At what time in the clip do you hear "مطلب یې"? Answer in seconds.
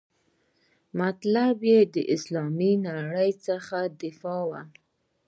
0.99-1.79